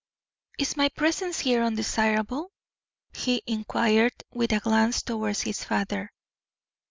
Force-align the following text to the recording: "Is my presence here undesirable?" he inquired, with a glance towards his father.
"Is 0.57 0.75
my 0.75 0.89
presence 0.89 1.37
here 1.41 1.61
undesirable?" 1.61 2.51
he 3.13 3.43
inquired, 3.45 4.13
with 4.33 4.51
a 4.51 4.59
glance 4.59 5.03
towards 5.03 5.41
his 5.41 5.63
father. 5.63 6.11